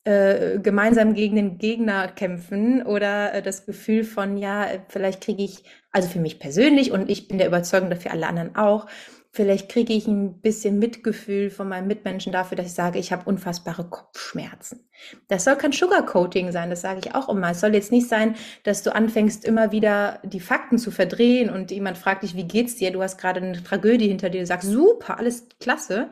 [0.03, 5.63] äh, gemeinsam gegen den Gegner kämpfen oder äh, das Gefühl von, ja, vielleicht kriege ich,
[5.91, 8.87] also für mich persönlich und ich bin der Überzeugung dafür alle anderen auch,
[9.35, 13.25] Vielleicht kriege ich ein bisschen Mitgefühl von meinen Mitmenschen dafür, dass ich sage, ich habe
[13.29, 14.87] unfassbare Kopfschmerzen.
[15.27, 17.51] Das soll kein Sugarcoating sein, das sage ich auch immer.
[17.51, 21.69] Es soll jetzt nicht sein, dass du anfängst, immer wieder die Fakten zu verdrehen und
[21.71, 22.91] jemand fragt dich, wie geht's dir?
[22.91, 26.09] Du hast gerade eine Tragödie hinter dir, du sagst, super, alles klasse.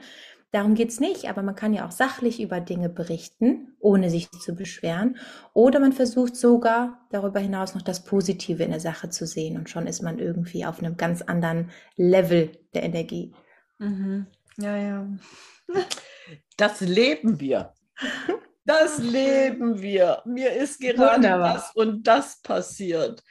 [0.53, 4.53] Darum geht's nicht, aber man kann ja auch sachlich über Dinge berichten, ohne sich zu
[4.53, 5.17] beschweren.
[5.53, 9.71] Oder man versucht sogar darüber hinaus noch das Positive in der Sache zu sehen und
[9.71, 13.33] schon ist man irgendwie auf einem ganz anderen Level der Energie.
[13.79, 14.27] Mhm.
[14.57, 15.07] Ja, ja.
[16.55, 17.73] Das leben wir.
[18.63, 20.21] Das leben wir.
[20.23, 21.53] Mir ist gerade Wunderbar.
[21.55, 23.23] das und das passiert.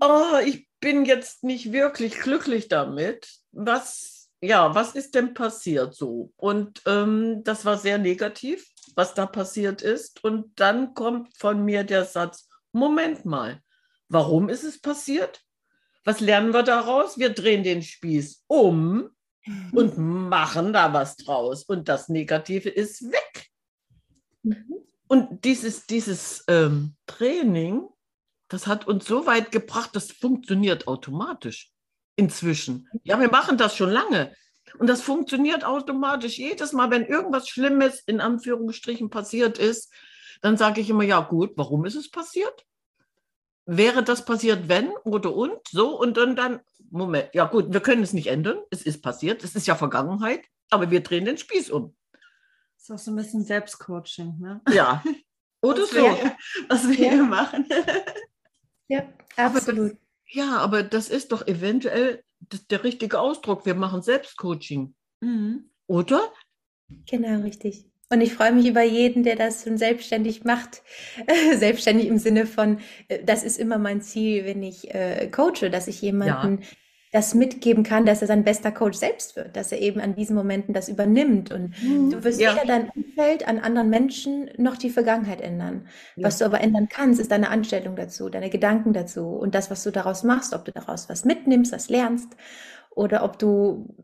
[0.00, 3.28] Oh, ich bin jetzt nicht wirklich glücklich damit.
[3.52, 6.32] Was ja, was ist denn passiert so?
[6.36, 10.22] Und ähm, das war sehr negativ, was da passiert ist.
[10.22, 13.60] Und dann kommt von mir der Satz, Moment mal,
[14.08, 15.40] warum ist es passiert?
[16.04, 17.18] Was lernen wir daraus?
[17.18, 19.10] Wir drehen den Spieß um
[19.72, 21.64] und machen da was draus.
[21.64, 23.48] Und das Negative ist weg.
[24.42, 24.74] Mhm.
[25.08, 27.88] Und dieses, dieses ähm, Training,
[28.48, 31.72] das hat uns so weit gebracht, das funktioniert automatisch
[32.18, 32.88] inzwischen.
[33.04, 34.34] Ja, wir machen das schon lange.
[34.78, 36.36] Und das funktioniert automatisch.
[36.36, 39.92] Jedes Mal, wenn irgendwas Schlimmes in Anführungsstrichen passiert ist,
[40.42, 42.66] dann sage ich immer, ja gut, warum ist es passiert?
[43.66, 48.02] Wäre das passiert, wenn oder und so und dann dann, Moment, ja gut, wir können
[48.02, 48.58] es nicht ändern.
[48.70, 51.94] Es ist passiert, es ist ja Vergangenheit, aber wir drehen den Spieß um.
[52.74, 54.60] Das ist auch so ein bisschen Selbstcoaching, ne?
[54.70, 55.02] Ja.
[55.60, 55.96] Oder was so.
[55.96, 56.36] Wir,
[56.68, 57.10] was wir ja.
[57.10, 57.68] hier machen.
[58.88, 59.96] ja, absolut.
[60.28, 62.22] Ja, aber das ist doch eventuell
[62.70, 63.66] der richtige Ausdruck.
[63.66, 64.94] Wir machen Selbstcoaching.
[65.20, 65.70] Mhm.
[65.86, 66.32] Oder?
[67.06, 67.86] Genau, richtig.
[68.10, 70.82] Und ich freue mich über jeden, der das schon selbstständig macht.
[71.56, 75.88] selbstständig im Sinne von, äh, das ist immer mein Ziel, wenn ich äh, coache, dass
[75.88, 76.68] ich jemanden ja.
[77.12, 80.36] Das mitgeben kann, dass er sein bester Coach selbst wird, dass er eben an diesen
[80.36, 81.50] Momenten das übernimmt.
[81.52, 82.10] Und mhm.
[82.10, 82.54] du wirst ja.
[82.54, 85.86] weder dein Umfeld an anderen Menschen noch die Vergangenheit ändern.
[86.16, 86.26] Ja.
[86.26, 89.82] Was du aber ändern kannst, ist deine Anstellung dazu, deine Gedanken dazu und das, was
[89.84, 92.36] du daraus machst, ob du daraus was mitnimmst, was lernst
[92.90, 93.94] oder ob du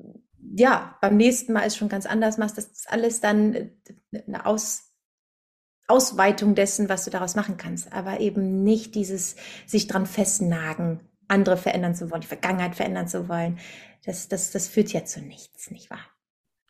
[0.56, 3.70] ja, beim nächsten Mal es schon ganz anders machst, das ist alles dann äh,
[4.26, 4.92] eine Aus,
[5.86, 9.36] Ausweitung dessen, was du daraus machen kannst, aber eben nicht dieses
[9.66, 11.00] sich dran festnagen,
[11.34, 13.58] andere verändern zu wollen, die Vergangenheit verändern zu wollen.
[14.04, 16.06] Das, das, das führt ja zu nichts, nicht wahr?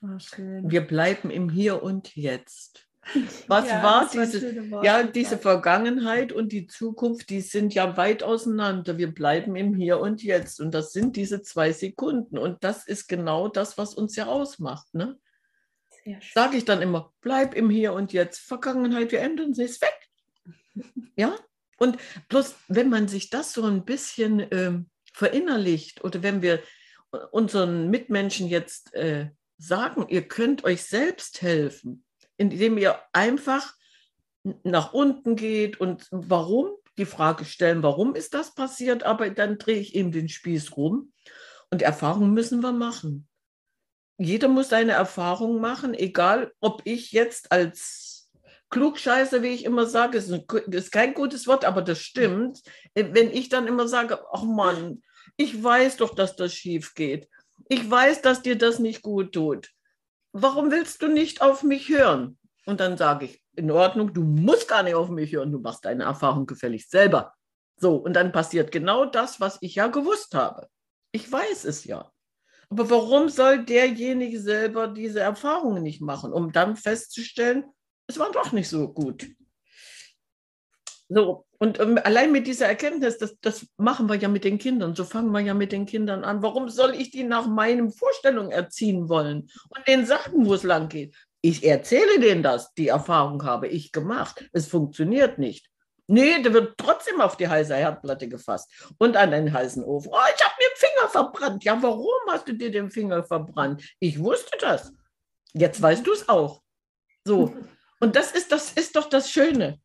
[0.03, 0.19] Oh,
[0.63, 2.89] Wir bleiben im Hier und Jetzt.
[3.49, 8.23] Was ja, war diese, war ja, diese Vergangenheit und die Zukunft, die sind ja weit
[8.23, 8.99] auseinander.
[8.99, 10.61] Wir bleiben im Hier und Jetzt.
[10.61, 12.39] Und das sind diese zwei Sekunden.
[12.39, 14.95] Und das ist genau das, was uns ja ausmacht.
[14.95, 15.19] Ne?
[16.33, 18.41] Sage ich dann immer, bleib im Hier und Jetzt.
[18.41, 20.09] Vergangenheit, wir ändern sie, ist weg.
[21.17, 21.37] ja?
[21.85, 24.73] Und bloß, wenn man sich das so ein bisschen äh,
[25.13, 26.63] verinnerlicht oder wenn wir
[27.31, 32.05] unseren Mitmenschen jetzt äh, sagen, ihr könnt euch selbst helfen,
[32.39, 33.75] indem ihr einfach
[34.63, 39.79] nach unten geht und warum, die Frage stellen, warum ist das passiert, aber dann drehe
[39.79, 41.13] ich eben den Spieß rum
[41.71, 43.29] und Erfahrungen müssen wir machen.
[44.17, 48.14] Jeder muss seine Erfahrungen machen, egal ob ich jetzt als
[48.75, 52.61] Klugscheiße, wie ich immer sage, ist, ein, ist kein gutes Wort, aber das stimmt.
[52.95, 55.03] Wenn ich dann immer sage, ach Mann,
[55.37, 57.29] ich weiß doch, dass das schief geht.
[57.69, 59.71] Ich weiß, dass dir das nicht gut tut
[60.35, 62.37] warum willst du nicht auf mich hören?
[62.67, 65.85] Und dann sage ich, in Ordnung, du musst gar nicht auf mich hören, du machst
[65.85, 67.33] deine Erfahrung gefälligst selber.
[67.77, 70.69] So, und dann passiert genau das, was ich ja gewusst habe.
[71.13, 72.11] Ich weiß es ja.
[72.69, 77.65] Aber warum soll derjenige selber diese Erfahrungen nicht machen, um dann festzustellen,
[78.07, 79.27] es war doch nicht so gut?
[81.09, 84.95] So, und ähm, allein mit dieser Erkenntnis, das, das machen wir ja mit den Kindern,
[84.95, 86.43] so fangen wir ja mit den Kindern an.
[86.43, 90.89] Warum soll ich die nach meinen Vorstellungen erziehen wollen und denen sagen, wo es lang
[90.89, 91.15] geht?
[91.43, 94.49] Ich erzähle denen das, die Erfahrung habe ich gemacht.
[94.53, 95.69] Es funktioniert nicht.
[96.07, 100.11] Nee, der wird trotzdem auf die heiße Herdplatte gefasst und an den heißen Ofen.
[100.13, 101.65] Oh, ich habe mir den Finger verbrannt.
[101.65, 103.83] Ja, warum hast du dir den Finger verbrannt?
[104.01, 104.93] Ich wusste das.
[105.53, 106.63] Jetzt weißt du es auch.
[107.25, 107.55] So.
[108.05, 109.81] Und das ist, das ist doch das Schöne.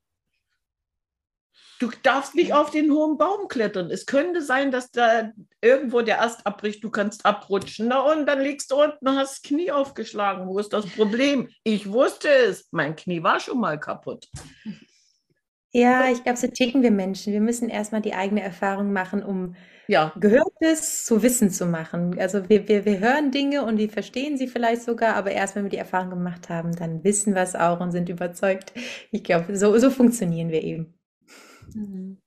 [1.80, 3.90] Du darfst nicht auf den hohen Baum klettern.
[3.90, 7.88] Es könnte sein, dass da irgendwo der Ast abbricht, du kannst abrutschen.
[7.88, 10.48] Na und dann liegst du unten und hast das Knie aufgeschlagen.
[10.48, 11.48] Wo ist das Problem?
[11.64, 12.68] Ich wusste es.
[12.72, 14.28] Mein Knie war schon mal kaputt.
[15.72, 17.32] Ja, ich glaube, so ticken wir Menschen.
[17.32, 19.56] Wir müssen erstmal die eigene Erfahrung machen, um
[19.88, 20.14] ja.
[20.20, 22.20] Gehörtes zu Wissen zu machen.
[22.20, 25.64] Also wir, wir, wir hören Dinge und wir verstehen sie vielleicht sogar, aber erst wenn
[25.64, 28.74] wir die Erfahrung gemacht haben, dann wissen wir es auch und sind überzeugt.
[29.12, 30.94] Ich glaube, so, so funktionieren wir eben.
[31.74, 32.22] Mhm.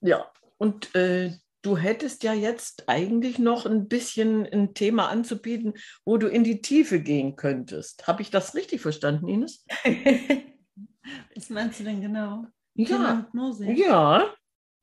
[0.00, 6.16] Ja, und äh, du hättest ja jetzt eigentlich noch ein bisschen ein Thema anzubieten, wo
[6.16, 8.06] du in die Tiefe gehen könntest.
[8.06, 9.64] Habe ich das richtig verstanden, Ines?
[11.34, 12.46] Was meinst du denn genau?
[12.76, 13.26] Ja.
[13.74, 14.34] ja.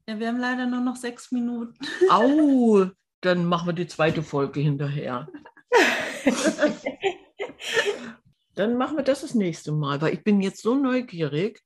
[0.08, 1.76] Ja, wir haben leider nur noch sechs Minuten.
[2.10, 2.88] Au,
[3.22, 5.30] dann machen wir die zweite Folge hinterher.
[8.56, 11.64] dann machen wir das das nächste Mal, weil ich bin jetzt so neugierig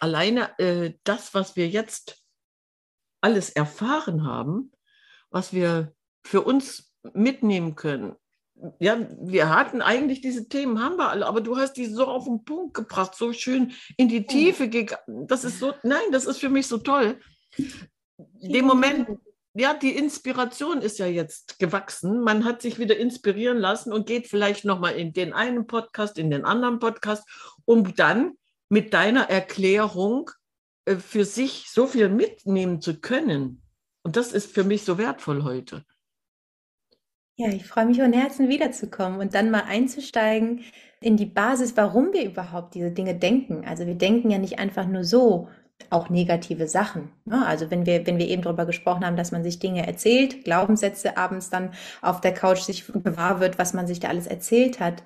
[0.00, 2.24] alleine äh, das, was wir jetzt
[3.20, 4.72] alles erfahren haben,
[5.30, 8.16] was wir für uns mitnehmen können.
[8.78, 12.24] Ja, wir hatten eigentlich diese Themen, haben wir alle, aber du hast die so auf
[12.24, 15.26] den Punkt gebracht, so schön in die Tiefe gegangen.
[15.26, 17.18] Das ist so, nein, das ist für mich so toll.
[18.40, 19.08] Dem Moment,
[19.54, 22.20] ja, die Inspiration ist ja jetzt gewachsen.
[22.20, 26.30] Man hat sich wieder inspirieren lassen und geht vielleicht nochmal in den einen Podcast, in
[26.30, 27.24] den anderen Podcast,
[27.64, 28.32] um dann
[28.68, 30.30] mit deiner Erklärung
[30.86, 33.62] äh, für sich so viel mitnehmen zu können.
[34.02, 35.84] Und das ist für mich so wertvoll heute.
[37.36, 40.60] Ja, ich freue mich von Herzen wiederzukommen und dann mal einzusteigen
[41.00, 43.64] in die Basis, warum wir überhaupt diese Dinge denken.
[43.66, 45.48] Also wir denken ja nicht einfach nur so,
[45.90, 47.10] auch negative Sachen.
[47.24, 47.44] Ne?
[47.44, 51.16] Also wenn wir, wenn wir eben darüber gesprochen haben, dass man sich Dinge erzählt, Glaubenssätze
[51.16, 55.02] abends dann auf der Couch sich gewahr wird, was man sich da alles erzählt hat,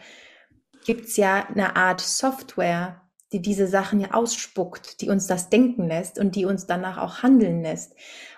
[0.85, 3.01] gibt es ja eine Art Software,
[3.33, 7.23] die diese Sachen ja ausspuckt, die uns das denken lässt und die uns danach auch
[7.23, 7.95] handeln lässt.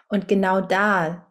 [0.08, 1.26] Und genau da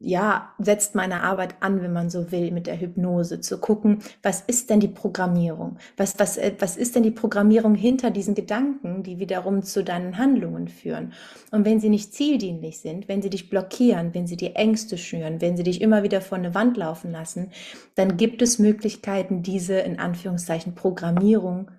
[0.00, 4.40] ja, setzt meine Arbeit an, wenn man so will, mit der Hypnose, zu gucken, was
[4.42, 5.78] ist denn die Programmierung?
[5.96, 10.16] Was, was, äh, was ist denn die Programmierung hinter diesen Gedanken, die wiederum zu deinen
[10.16, 11.14] Handlungen führen?
[11.50, 15.40] Und wenn sie nicht zieldienlich sind, wenn sie dich blockieren, wenn sie dir Ängste schüren,
[15.40, 17.50] wenn sie dich immer wieder vor eine Wand laufen lassen,
[17.96, 21.72] dann gibt es Möglichkeiten, diese in Anführungszeichen Programmierung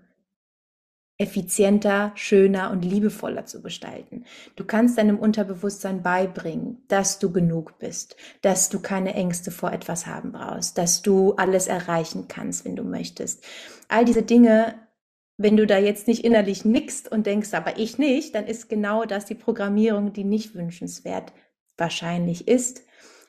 [1.19, 4.23] effizienter, schöner und liebevoller zu gestalten.
[4.55, 10.07] Du kannst deinem Unterbewusstsein beibringen, dass du genug bist, dass du keine Ängste vor etwas
[10.07, 13.43] haben brauchst, dass du alles erreichen kannst, wenn du möchtest.
[13.89, 14.75] All diese Dinge,
[15.37, 19.03] wenn du da jetzt nicht innerlich nickst und denkst, aber ich nicht, dann ist genau
[19.03, 21.33] das die Programmierung, die nicht wünschenswert
[21.77, 22.83] wahrscheinlich ist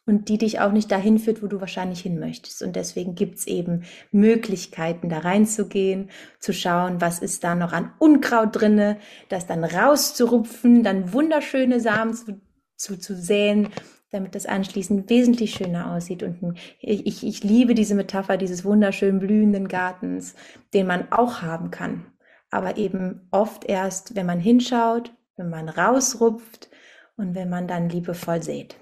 [0.07, 2.63] und die dich auch nicht dahin führt, wo du wahrscheinlich hin möchtest.
[2.63, 8.49] Und deswegen gibt's eben Möglichkeiten, da reinzugehen, zu schauen, was ist da noch an Unkraut
[8.53, 12.41] drinne, das dann rauszurupfen, dann wunderschöne Samen zu,
[12.77, 13.69] zu, zu säen,
[14.11, 16.23] damit das anschließend wesentlich schöner aussieht.
[16.23, 20.35] Und ich, ich, ich liebe diese Metapher dieses wunderschön blühenden Gartens,
[20.75, 22.07] den man auch haben kann.
[22.51, 26.69] Aber eben oft erst, wenn man hinschaut, wenn man rausrupft
[27.17, 28.80] und wenn man dann liebevoll sät.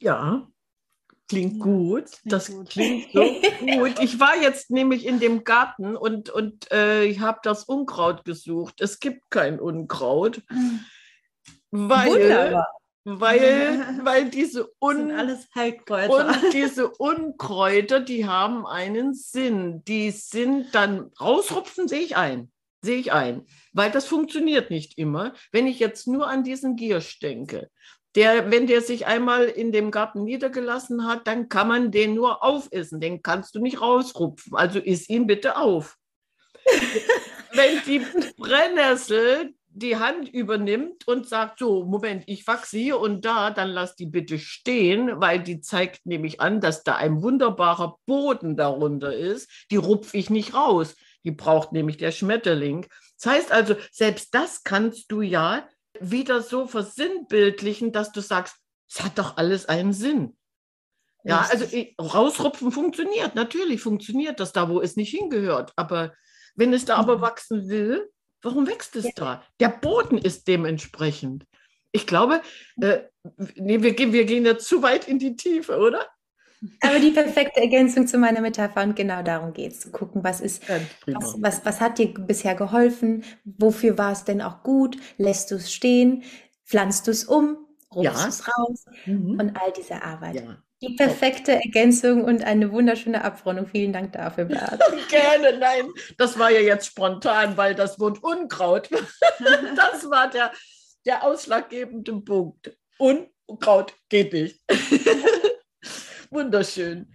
[0.00, 0.48] Ja,
[1.28, 2.10] klingt ja, gut.
[2.24, 2.70] Das gut.
[2.70, 3.20] klingt so
[3.78, 3.98] gut.
[4.00, 8.80] Ich war jetzt nämlich in dem Garten und, und äh, ich habe das Unkraut gesucht.
[8.80, 10.42] Es gibt kein Unkraut.
[11.70, 12.68] Weil, Wunderbar.
[13.04, 16.28] Weil, weil diese, Un alles Heilkräuter.
[16.28, 19.84] Und diese Unkräuter, die haben einen Sinn.
[19.84, 22.50] Die sind dann rausrupfen, sehe ich ein.
[22.82, 23.46] Sehe ich ein.
[23.72, 25.34] Weil das funktioniert nicht immer.
[25.50, 27.70] Wenn ich jetzt nur an diesen Giersch denke,
[28.16, 32.42] der, wenn der sich einmal in dem Garten niedergelassen hat, dann kann man den nur
[32.42, 32.98] aufessen.
[33.00, 34.56] Den kannst du nicht rausrupfen.
[34.56, 35.96] Also iss ihn bitte auf.
[37.52, 38.02] wenn die
[38.36, 43.94] Brennnessel die Hand übernimmt und sagt, so, Moment, ich wachse hier und da, dann lass
[43.94, 49.50] die bitte stehen, weil die zeigt nämlich an, dass da ein wunderbarer Boden darunter ist.
[49.70, 50.96] Die rupfe ich nicht raus.
[51.24, 52.86] Die braucht nämlich der Schmetterling.
[53.20, 55.68] Das heißt also, selbst das kannst du ja
[56.00, 58.56] wieder so versinnbildlichen, dass du sagst,
[58.88, 60.36] es hat doch alles einen Sinn.
[61.24, 61.66] Ja, also
[62.00, 65.72] rausrupfen funktioniert, natürlich funktioniert das da, wo es nicht hingehört.
[65.74, 66.14] Aber
[66.54, 67.22] wenn es da aber mhm.
[67.22, 68.08] wachsen will,
[68.42, 69.12] warum wächst es ja.
[69.16, 69.44] da?
[69.58, 71.44] Der Boden ist dementsprechend.
[71.90, 72.42] Ich glaube,
[72.80, 73.00] äh,
[73.56, 76.06] nee, wir, gehen, wir gehen ja zu weit in die Tiefe, oder?
[76.80, 80.40] Aber die perfekte Ergänzung zu meiner Metapher und genau darum geht es, zu gucken, was
[80.40, 80.62] ist,
[81.06, 85.56] was, was, was hat dir bisher geholfen, wofür war es denn auch gut, lässt du
[85.56, 86.24] es stehen,
[86.64, 87.58] pflanzt du es um,
[87.94, 88.28] rufst ja.
[88.28, 89.38] es raus mhm.
[89.38, 90.36] und all diese Arbeit.
[90.36, 90.56] Ja.
[90.82, 93.66] Die perfekte Ergänzung und eine wunderschöne Abrundung.
[93.66, 94.78] Vielen Dank dafür, Bert.
[95.08, 95.86] Gerne, nein,
[96.18, 98.90] das war ja jetzt spontan, weil das Wort Unkraut,
[99.76, 100.52] das war der,
[101.06, 102.76] der ausschlaggebende Punkt.
[102.98, 104.60] Unkraut geht nicht.
[106.30, 107.14] Wunderschön.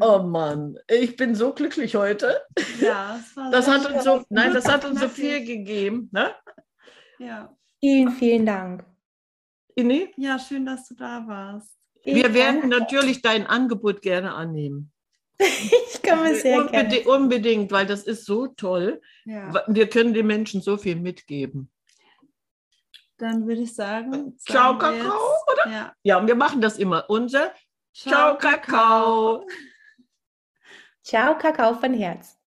[0.00, 2.40] Oh Mann, ich bin so glücklich heute.
[2.80, 6.08] Ja, das, war das hat uns so, nein, das hat uns so viel gegeben.
[6.12, 6.34] Ne?
[7.18, 7.54] Ja.
[7.80, 8.84] Vielen, vielen Dank.
[9.74, 10.12] Inni?
[10.16, 11.78] Ja, schön, dass du da warst.
[12.04, 14.92] Wir werden natürlich dein Angebot gerne annehmen.
[15.38, 17.08] ich komme sehr Unbedingt, gerne.
[17.08, 19.00] Unbedingt, weil das ist so toll.
[19.24, 19.64] Ja.
[19.68, 21.70] Wir können den Menschen so viel mitgeben.
[23.18, 25.72] Dann würde ich sagen, sagen Ciao, Kakao, jetzt, oder?
[25.72, 25.92] Ja.
[26.02, 27.04] ja, wir machen das immer.
[27.08, 27.52] Unser
[27.92, 29.44] Ciao, Kakao.
[31.02, 32.37] Ciao, Kakao von Herz.